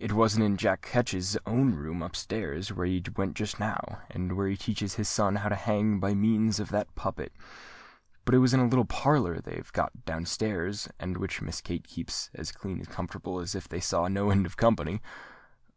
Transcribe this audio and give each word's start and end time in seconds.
It 0.00 0.12
wasn't 0.14 0.44
in 0.44 0.56
Jack 0.56 0.82
Ketch's 0.82 1.38
own 1.46 1.76
room 1.76 2.02
up 2.02 2.16
stairs 2.16 2.72
where 2.72 2.88
we 2.88 3.00
went 3.16 3.36
just 3.36 3.60
now, 3.60 4.00
and 4.10 4.36
where 4.36 4.48
he 4.48 4.56
teaches 4.56 4.94
his 4.94 5.08
son 5.08 5.36
how 5.36 5.48
to 5.48 5.54
hang 5.54 6.00
by 6.00 6.12
means 6.12 6.58
of 6.58 6.70
that 6.70 6.92
puppet; 6.96 7.32
but 8.24 8.34
it 8.34 8.38
was 8.38 8.52
in 8.52 8.58
a 8.58 8.66
little 8.66 8.84
parlour 8.84 9.38
they 9.38 9.54
have 9.54 9.72
got 9.72 9.92
down 10.04 10.26
stairs, 10.26 10.88
and 10.98 11.16
which 11.16 11.40
Miss 11.40 11.60
Kate 11.60 11.86
keeps 11.86 12.30
as 12.34 12.50
clean 12.50 12.78
and 12.80 12.90
comfortable 12.90 13.38
as 13.38 13.54
if 13.54 13.68
they 13.68 13.78
saw 13.78 14.08
no 14.08 14.30
end 14.30 14.44
of 14.44 14.56
company. 14.56 15.00